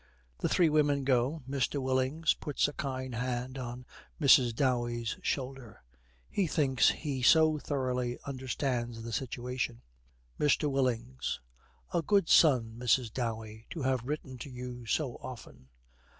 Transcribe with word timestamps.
The 0.39 0.49
three 0.49 0.67
women 0.67 1.03
go. 1.03 1.43
Mr. 1.47 1.79
Willings 1.79 2.33
puts 2.33 2.67
a 2.67 2.73
kind 2.73 3.13
hand 3.13 3.59
on 3.59 3.85
Mrs. 4.19 4.55
Dowey's 4.55 5.15
shoulder. 5.21 5.83
He 6.27 6.47
thinks 6.47 6.89
he 6.89 7.21
so 7.21 7.59
thoroughly 7.59 8.17
understands 8.25 9.03
the 9.03 9.13
situation. 9.13 9.83
MR. 10.39 10.71
WILLINGS. 10.71 11.39
'A 11.93 12.01
good 12.01 12.29
son, 12.29 12.77
Mrs. 12.79 13.13
Dowey, 13.13 13.67
to 13.69 13.83
have 13.83 14.03
written 14.07 14.39
to 14.39 14.49
you 14.49 14.87
so 14.87 15.17
often.' 15.17 15.67